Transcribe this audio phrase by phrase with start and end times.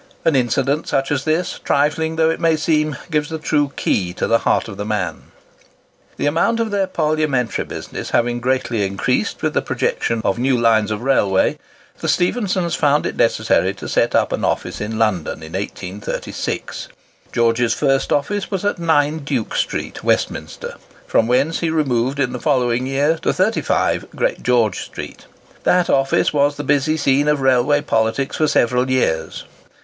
[0.25, 4.25] An incident such as this, trifling though it may seem, gives the true key to
[4.25, 5.25] the heart of the man.
[6.17, 10.89] The amount of their Parliamentary business having greatly increased with the projection of new lines
[10.89, 11.59] of railway,
[11.99, 16.87] the Stephensons found it necessary to set up an office in London in 1836.
[17.31, 22.39] George's first office was at 9, Duke Street, Westminster, from whence he removed in the
[22.39, 25.27] following year to 30½, Great George street.
[25.61, 29.43] That office was the busy scene of railway politics for several years.